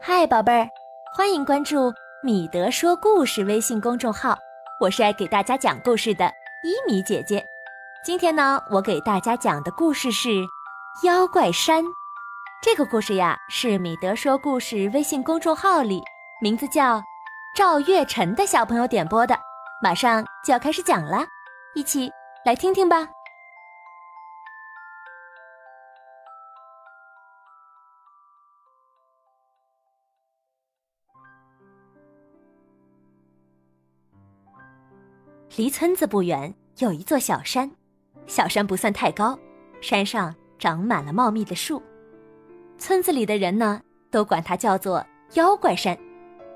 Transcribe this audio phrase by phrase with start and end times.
[0.00, 0.68] 嗨，宝贝儿，
[1.16, 4.36] 欢迎关注米德说故事微信公众号，
[4.78, 6.30] 我是爱给大家讲故事的
[6.62, 7.44] 伊米姐姐。
[8.04, 10.28] 今天呢，我给大家讲的故事是
[11.04, 11.82] 《妖怪山》。
[12.62, 16.02] 这个故事呀，是米德说故事微信公众号里
[16.40, 17.02] 名字叫
[17.56, 19.38] 赵月晨的小朋友点播的，
[19.82, 21.24] 马上就要开始讲了，
[21.74, 22.10] 一起
[22.44, 23.08] 来听听吧。
[35.56, 37.70] 离村子不远有一座小山，
[38.26, 39.38] 小山不算太高，
[39.80, 41.80] 山上长满了茂密的树。
[42.76, 45.96] 村子里的人呢，都管它叫做妖怪山，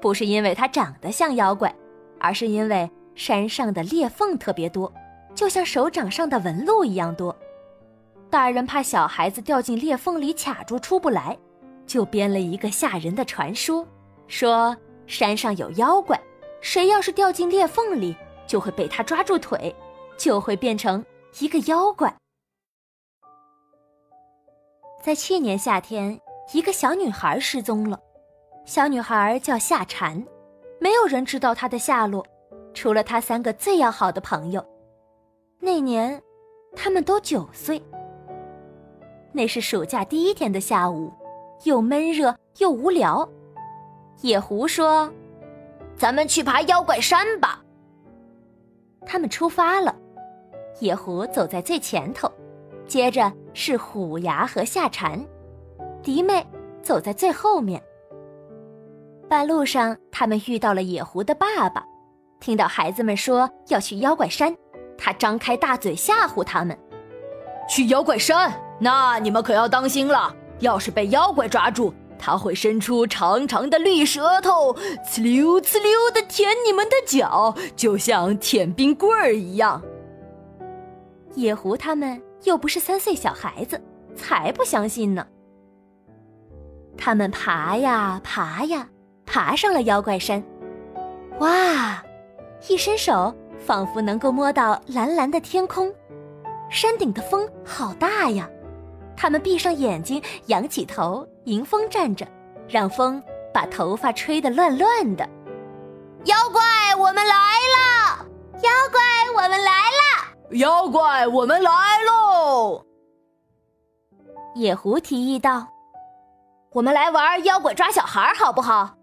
[0.00, 1.72] 不是因为它长得像妖怪，
[2.18, 4.92] 而是因为山上的裂缝特别多，
[5.32, 7.36] 就像手掌上的纹路一样多。
[8.28, 11.38] 大人怕小孩子掉进裂缝里卡住出不来，
[11.86, 13.86] 就编了一个吓人的传说，
[14.26, 16.20] 说山上有妖怪，
[16.60, 18.16] 谁要是掉进裂缝里。
[18.48, 19.72] 就会被他抓住腿，
[20.16, 21.04] 就会变成
[21.38, 22.12] 一个妖怪。
[25.00, 26.20] 在去年夏天，
[26.52, 28.00] 一个小女孩失踪了。
[28.64, 30.26] 小女孩叫夏蝉，
[30.80, 32.26] 没有人知道她的下落，
[32.74, 34.66] 除了她三个最要好的朋友。
[35.60, 36.20] 那年，
[36.74, 37.80] 他们都九岁。
[39.32, 41.12] 那是暑假第一天的下午，
[41.64, 43.28] 又闷热又无聊。
[44.22, 45.12] 野狐说
[45.96, 47.62] ：“咱们去爬妖怪山吧。”
[49.06, 49.94] 他们出发了，
[50.80, 52.30] 野狐走在最前头，
[52.86, 55.24] 接着是虎牙和夏蝉，
[56.02, 56.46] 迪妹
[56.82, 57.82] 走在最后面。
[59.28, 61.84] 半路上，他们遇到了野狐的爸爸，
[62.40, 64.56] 听到孩子们说要去妖怪山，
[64.96, 66.78] 他张开大嘴吓唬他们
[67.68, 74.74] ：“去妖怪山，那你们可要当心了，要是被妖怪抓住。”它会伸出长长的绿舌头，
[75.06, 79.82] 呲溜呲溜的舔你们的脚，就像舔冰棍儿一样。
[81.34, 83.80] 野狐他们又不是三岁小孩子，
[84.16, 85.26] 才不相信呢。
[86.96, 88.88] 他们爬呀爬呀，
[89.24, 90.42] 爬上了妖怪山。
[91.38, 92.02] 哇！
[92.68, 95.94] 一伸手，仿佛能够摸到蓝蓝的天空。
[96.68, 98.50] 山顶的风好大呀！
[99.18, 101.26] 他们闭上眼睛，仰起头。
[101.46, 102.24] 迎风站着，
[102.68, 103.20] 让风
[103.52, 105.28] 把头发吹得乱乱的。
[106.26, 106.60] 妖怪，
[106.96, 108.26] 我们来了！
[108.62, 109.00] 妖怪，
[109.34, 110.56] 我们来了！
[110.58, 111.70] 妖怪，我们来
[112.06, 112.84] 喽！
[114.54, 115.66] 野狐提议道
[116.72, 118.94] ：“我们来玩妖怪抓小孩，好不好？”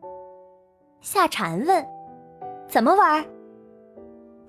[1.02, 1.86] 夏蝉问
[2.70, 3.26] ：“怎么玩？”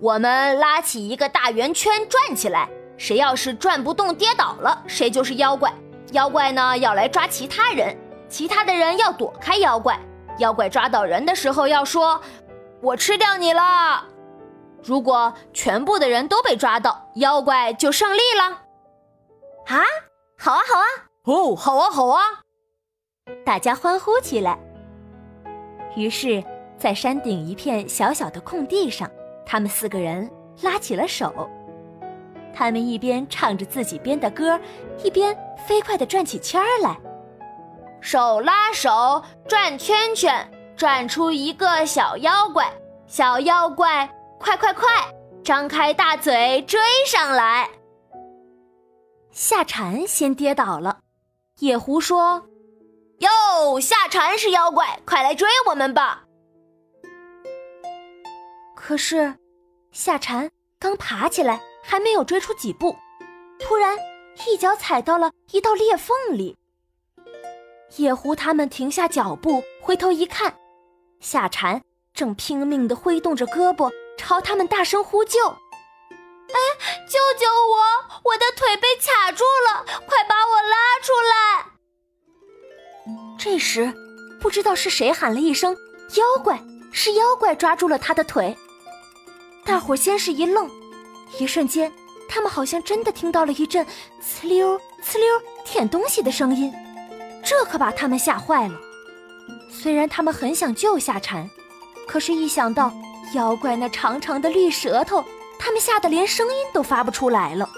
[0.01, 5.73] 我们拉起一个大圆圈，转起来，谁要是转不动、跌倒了，谁就是妖怪。
[6.13, 7.97] 妖怪呢要来抓其他人，
[8.29, 9.99] 其他的人要躲开妖怪。
[10.39, 12.21] 妖怪抓到人的时候要说
[12.81, 14.07] ：“我吃掉你了。”
[14.85, 18.63] 如果全部的人都被抓到，妖怪就胜利了。
[19.67, 19.83] 啊，
[20.39, 20.87] 好啊，好啊，
[21.25, 22.23] 哦，好啊，好啊！
[23.45, 24.57] 大家欢呼起来。
[25.97, 26.45] 于是，
[26.79, 29.11] 在山顶一片小小的空地上，
[29.45, 30.31] 他们四个人
[30.63, 31.51] 拉起了手。
[32.57, 34.59] 他们一边唱着自己编的歌，
[35.05, 35.37] 一边
[35.69, 36.99] 飞快地转起圈儿来，
[38.01, 42.73] 手拉手转圈圈，转出一个小妖怪。
[43.07, 44.89] 小妖怪，快快快，
[45.45, 47.69] 张开大嘴追上来！
[49.31, 51.01] 夏蝉先跌倒了，
[51.61, 52.43] 野狐说
[53.21, 56.25] ：“哟，夏蝉是妖怪，快来追我们吧！”
[58.75, 59.35] 可是，
[59.93, 60.51] 夏蝉
[60.81, 61.61] 刚爬起来。
[61.87, 62.97] 还没有追出几步，
[63.59, 63.97] 突然
[64.47, 66.57] 一脚踩到了一道裂缝里。
[67.97, 70.55] 野狐他们停下脚步，回头一看，
[71.21, 71.81] 夏蝉
[72.13, 75.49] 正拼命地挥动着胳膊，朝他们大声呼救
[76.51, 76.59] ：“哎，
[77.09, 77.77] 救救我！
[78.25, 81.67] 我的腿被卡住了，快把我拉出来！”
[83.39, 83.93] 这时，
[84.41, 85.77] 不知道是谁喊了一声
[86.17, 86.61] ：“妖怪！”
[86.93, 88.57] 是妖怪抓住了他的腿。
[89.65, 90.71] 大伙先是一愣。
[91.39, 91.93] 一瞬间，
[92.29, 93.85] 他们好像真的听到了一阵
[94.23, 95.27] “呲溜呲溜”
[95.65, 96.73] 舔东西的声音，
[97.45, 98.75] 这可把他们吓坏了。
[99.71, 101.49] 虽然他们很想救夏蝉，
[102.07, 102.93] 可是，一想到
[103.35, 105.25] 妖怪那长长的绿舌头，
[105.59, 107.69] 他们吓得连声音都发不出来了。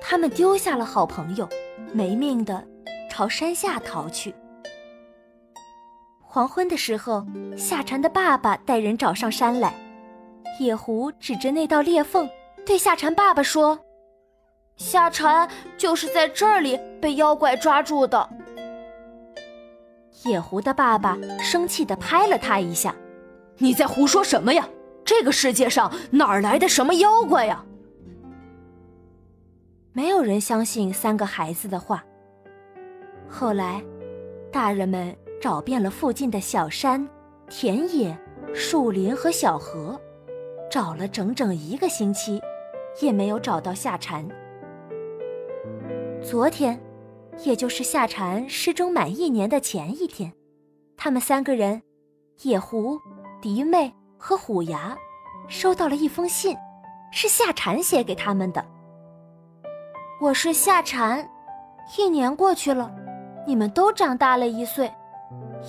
[0.00, 1.48] 他们丢下了好朋友，
[1.92, 2.66] 没命的
[3.10, 4.34] 朝山下逃去。
[6.20, 7.26] 黄昏的时候，
[7.56, 9.74] 夏蝉的爸爸带人找上山来。
[10.60, 12.28] 野狐指着那道裂缝，
[12.64, 13.78] 对夏蝉爸爸说
[14.76, 18.28] ：“夏蝉就是在这里被妖怪抓住的。”
[20.24, 22.94] 野狐的爸爸生气地拍了他一下
[23.58, 24.68] ：“你在胡说什么呀？
[25.04, 27.64] 这个世界上哪来的什么妖怪呀？”
[29.92, 32.04] 没有人相信三个孩子的话。
[33.28, 33.82] 后来，
[34.52, 37.06] 大人们找遍了附近的小山、
[37.48, 38.16] 田野、
[38.54, 40.00] 树林和小河，
[40.72, 42.40] 找了整整一个星期，
[43.02, 44.26] 也没有找到夏蝉。
[46.22, 46.80] 昨天，
[47.40, 50.32] 也就是夏蝉失踪满一年的前一天，
[50.96, 51.82] 他们三个人——
[52.44, 52.98] 野狐、
[53.42, 54.96] 迪妹和虎牙——
[55.46, 56.56] 收到了一封信，
[57.12, 58.64] 是夏蝉写给他们的。
[60.22, 61.28] 我是夏蝉，
[61.98, 62.90] 一年过去了。
[63.46, 64.90] 你们都长大了一岁，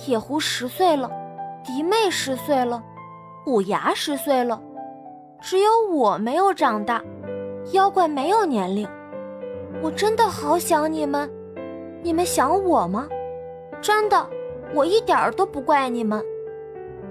[0.06, 1.10] 野狐十岁了，
[1.62, 2.82] 迪妹十岁了，
[3.44, 4.62] 虎牙十岁了，
[5.46, 7.04] 只有我没有长大。
[7.72, 8.88] 妖怪没有年龄，
[9.82, 11.30] 我真的好想你们。
[12.02, 13.06] 你们想我吗？
[13.82, 14.26] 真的，
[14.72, 16.24] 我一点儿都不怪你们。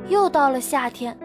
[0.08, 1.16] 又到了夏天，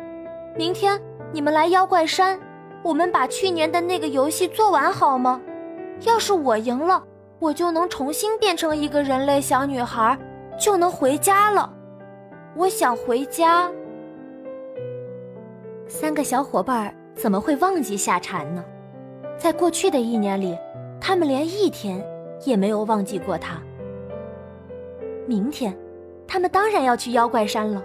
[0.55, 1.01] 明天
[1.33, 2.39] 你们来妖怪山，
[2.83, 5.41] 我们把去年的那个游戏做完好吗？
[6.03, 7.03] 要是我赢了。
[7.39, 10.19] 我就能重新变成一个人类小女孩，
[10.59, 11.73] 就能回家了。
[12.55, 13.71] 我想回家。
[15.87, 18.65] 三个小伙伴怎么会忘记夏蝉呢？
[19.37, 20.57] 在过去的一年里，
[21.01, 22.01] 他们连一天
[22.45, 23.61] 也没有忘记过他。
[25.27, 25.77] 明天，
[26.29, 27.83] 他们当然要去妖怪山了。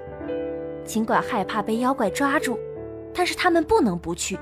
[0.85, 2.59] 尽管害怕被妖怪抓住，
[3.11, 4.37] 但是他们不能不去。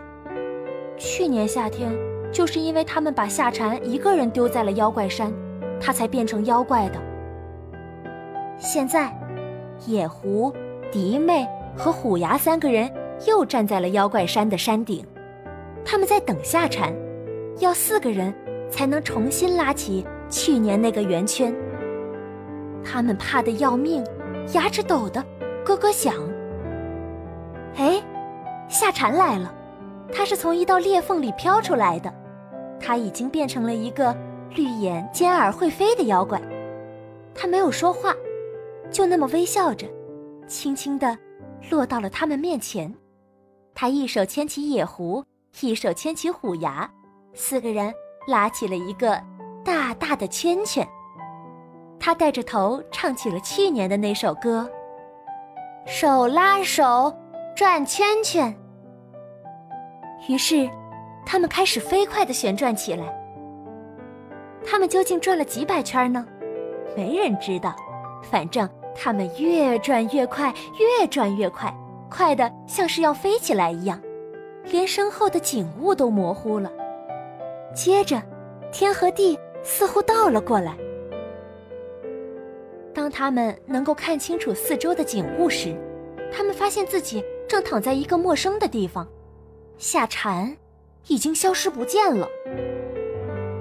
[0.97, 1.91] 去年夏天。
[2.31, 5.33] 就是因为他们把夏蝉一个人丢在了妖怪山，
[5.81, 6.97] 他才变成妖怪的。
[8.57, 9.13] 现在，
[9.85, 10.53] 野狐、
[10.89, 11.45] 迪妹
[11.75, 12.89] 和虎牙三个人
[13.25, 15.05] 又站在了妖怪山的山顶，
[15.85, 16.93] 他们在等夏蝉，
[17.59, 18.33] 要四个人
[18.69, 21.53] 才能重新拉起去年那个圆圈。
[22.83, 24.03] 他们怕得要命，
[24.53, 25.23] 牙齿抖得
[25.63, 26.13] 咯咯响。
[27.75, 28.01] 哎，
[28.67, 29.53] 夏蝉来了，
[30.11, 32.11] 它是从一道裂缝里飘出来的。
[32.79, 34.15] 它已经变成了一个
[34.55, 36.41] 绿眼尖耳会飞的妖怪，
[37.35, 38.15] 它没有说话，
[38.89, 39.85] 就那么微笑着，
[40.47, 41.15] 轻轻地
[41.69, 42.91] 落到了他们面前。
[43.73, 45.23] 他一手牵起野狐，
[45.61, 46.89] 一手牵起虎牙，
[47.33, 47.93] 四个人
[48.27, 49.21] 拉起了一个
[49.63, 50.87] 大大的圈圈。
[51.99, 54.69] 他带着头唱起了去年的那首歌
[55.85, 57.15] ：“手拉手
[57.55, 58.55] 转圈圈。”
[60.27, 60.69] 于是。
[61.23, 63.05] 他们开始飞快地旋转起来。
[64.65, 66.25] 他们究竟转了几百圈呢？
[66.97, 67.75] 没人知道。
[68.23, 71.73] 反正他们越转越快，越转越快，
[72.11, 73.99] 快得像是要飞起来一样，
[74.65, 76.71] 连身后的景物都模糊了。
[77.73, 78.21] 接着，
[78.71, 80.77] 天和地似乎倒了过来。
[82.93, 85.73] 当他们能够看清楚四周的景物时，
[86.31, 89.07] 他们发现自己正躺在一个陌生的地方。
[89.77, 90.55] 夏蝉。
[91.07, 92.27] 已经消失不见了。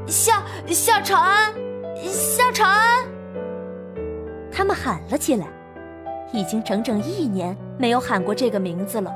[0.06, 1.54] 夏夏蝉，
[2.04, 3.02] 夏蝉，
[4.52, 5.46] 他们喊了起来。
[6.32, 9.12] 已经整整一年没有喊过这个名字了，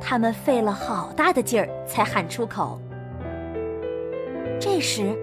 [0.00, 2.78] 他们费了好大的劲儿才喊出口。
[4.60, 5.16] 这时，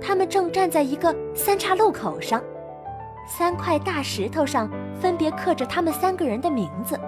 [0.00, 2.42] 他们正站在一个三岔路口上，
[3.28, 4.70] 三块大石头上
[5.00, 6.98] 分别刻着他们三个人的名字。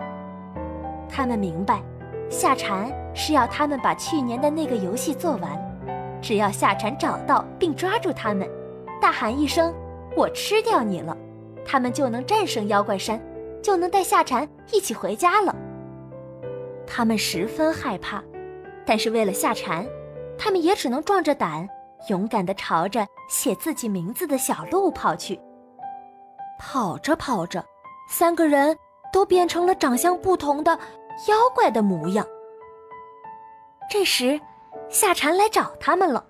[1.08, 1.80] 他们明白。
[2.30, 5.50] 夏蝉是要他们把去年的那个游戏做完，
[6.22, 8.48] 只要夏蝉找到并抓住他们，
[9.02, 9.70] 大喊一声
[10.16, 11.14] “我吃掉你了”，
[11.62, 13.20] 他们就能战胜妖怪山，
[13.62, 15.54] 就能带夏蝉一起回家了。
[16.86, 18.22] 他们十分害怕，
[18.84, 19.86] 但是为了夏蝉，
[20.36, 21.66] 他们也只能壮着胆，
[22.08, 25.40] 勇敢地朝着写自己名字的小路跑去。
[26.58, 27.64] 跑着跑着，
[28.08, 28.76] 三个人
[29.12, 30.78] 都变成了长相不同的。
[31.28, 32.26] 妖怪的模样。
[33.90, 34.40] 这时，
[34.88, 36.24] 夏蝉来找他们了。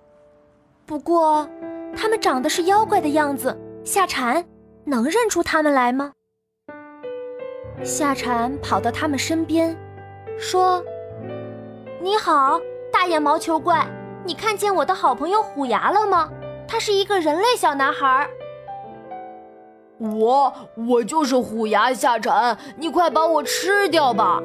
[0.85, 1.49] 不过，
[1.95, 4.45] 他们长得是妖怪的样子，夏蝉
[4.83, 6.11] 能认出他们来吗？
[7.83, 9.77] 夏蝉跑到他们身边，
[10.37, 10.81] 说
[11.99, 12.57] ：“你好，
[12.91, 13.85] 大眼毛球怪，
[14.23, 16.29] 你看见我的好朋友虎牙了吗？
[16.65, 18.29] 他是一个人类小男孩。”
[19.99, 24.41] 我，我就是虎牙夏蝉，你快把我吃掉吧！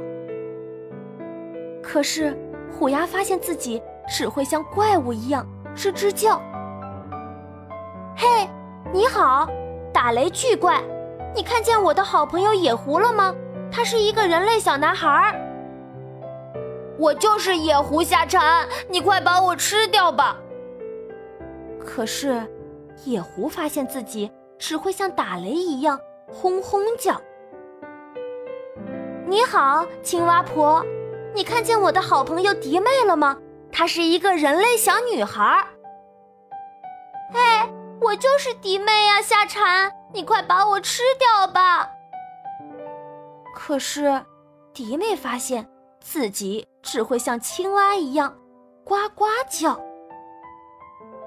[1.81, 2.37] 可是，
[2.77, 6.41] 虎牙发现自己只会像怪物一样吱吱叫。
[8.17, 8.49] 嘿，
[8.93, 9.49] 你好，
[9.93, 10.83] 打雷巨怪，
[11.35, 13.35] 你看见我的好朋友野狐了吗？
[13.71, 15.35] 他是一个人类小男孩。
[16.99, 20.37] 我就是野狐夏蝉，你快把我吃掉吧！
[21.85, 22.45] 可是，
[23.05, 27.21] 野狐发现自己只会像打雷一样轰轰叫。
[29.27, 30.85] 你好，青蛙婆，
[31.35, 33.37] 你看见我的好朋友迪妹了吗？
[33.71, 35.65] 她是一个人类小女孩。
[37.33, 37.41] 嘿，
[38.01, 41.89] 我就是迪妹呀，夏蝉，你快把我吃掉吧！
[43.55, 44.25] 可是，
[44.73, 45.69] 迪妹发现
[46.01, 48.35] 自己只会像青蛙一样
[48.85, 49.79] 呱呱叫。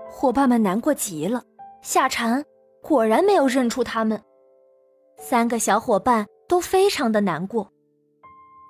[0.10, 1.44] 伙伴们难过极了，
[1.82, 2.44] 夏蝉
[2.82, 4.22] 果然没有认出他们。
[5.18, 7.72] 三个小伙伴都非常的难过。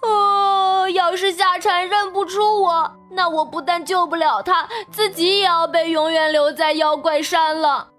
[0.03, 7.89] 哦，要是夏蝉认不出我，那我不但救不了他，自己也要被永远留在妖怪山了。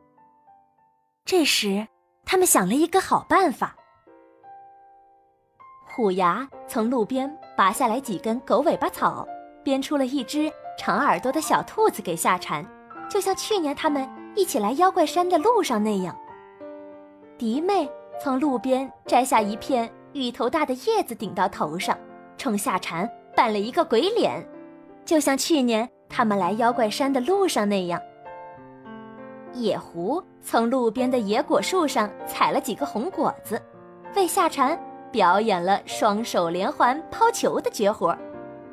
[1.24, 1.86] 这时，
[2.24, 3.76] 他们想了一个好办法。
[5.86, 9.26] 虎牙从路边拔下来几根狗尾巴草，
[9.62, 12.66] 编出了一只长耳朵的小兔子给夏蝉，
[13.08, 16.16] 就像去年他们一起来妖怪山的路上那样。
[17.36, 19.92] 迪妹从路边摘下一片。
[20.14, 21.98] 芋头大的叶子顶到头上，
[22.36, 24.46] 冲夏蝉扮了一个鬼脸，
[25.06, 27.98] 就像去年他们来妖怪山的路上那样。
[29.54, 33.60] 野狐从路边的野果树上采了几个红果子，
[34.16, 34.78] 为夏蝉
[35.10, 38.16] 表演了双手连环抛球的绝活，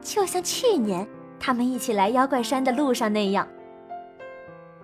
[0.02, 1.08] 就像去年
[1.40, 3.48] 他们一起来妖怪山的路上那样。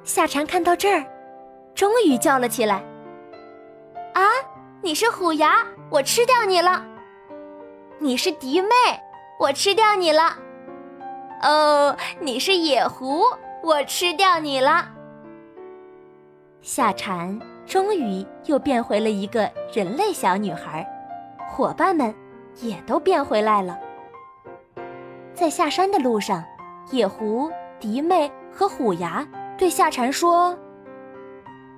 [0.04, 1.06] 夏蝉看到这儿，
[1.74, 2.84] 终于叫了起来
[4.14, 4.24] ：“啊，
[4.82, 6.84] 你是虎牙！”我吃掉你了，
[8.00, 8.70] 你是迪妹，
[9.40, 10.36] 我吃掉你了。
[11.44, 13.22] 哦，你是野狐，
[13.64, 14.90] 我吃掉你了。
[16.66, 20.84] 夏蝉终于又变回了一个人类小女孩，
[21.48, 22.12] 伙伴们
[22.56, 23.78] 也都变回来了。
[25.32, 26.44] 在下山的路上，
[26.90, 29.24] 野狐、迪妹和虎牙
[29.56, 30.58] 对夏蝉说：“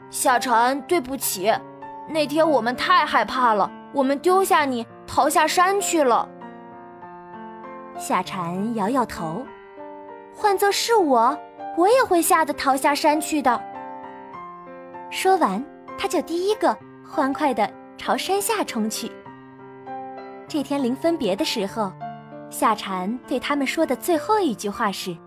[0.10, 1.54] 夏蝉，对不起，
[2.08, 6.30] 那天我们太害怕了。”我们丢下你，逃下山去了。
[7.98, 9.46] 夏蝉摇摇头，
[10.34, 11.38] 换做是我，
[11.76, 13.62] 我也会吓得逃下山去的。
[15.10, 15.64] 说完，
[15.98, 19.12] 他就第一个欢快地朝山下冲去。
[20.48, 21.92] 这天临分别的时候，
[22.50, 25.18] 夏蝉对他们说的最后一句话是：“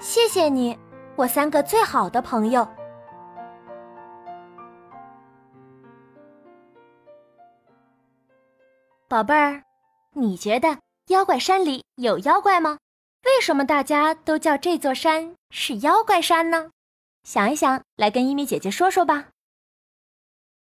[0.00, 0.78] 谢谢你，
[1.16, 2.66] 我三个最好的朋友。”
[9.08, 9.62] 宝贝儿，
[10.14, 12.78] 你觉得妖怪山里有妖怪吗？
[13.24, 16.70] 为什么大家都叫这座山是妖怪山呢？
[17.22, 19.28] 想一想，来跟一米姐姐说说吧。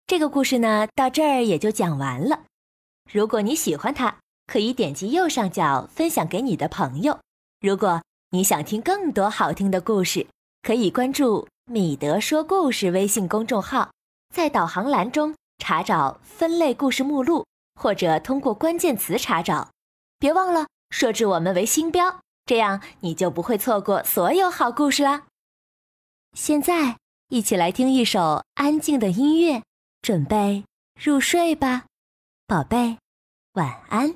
[0.06, 2.44] 这个故事呢，到这儿也就讲完了。
[3.12, 7.18] 如果你喜欢它，可以点击右上角分享给你的朋友。
[7.60, 10.26] 如果你想听更多好听的故事，
[10.62, 13.90] 可以关注“米德说故事”微信公众号，
[14.34, 17.44] 在导航栏中查找分类故事目录。
[17.80, 19.70] 或者通过关键词查找，
[20.18, 25.27] 别忘了设置我们为星标，这样你就不会错过所有好故事啦。
[26.34, 29.62] 现在，一起来听一首安静的音乐，
[30.00, 31.86] 准备入睡吧，
[32.46, 32.98] 宝贝，
[33.54, 34.14] 晚安。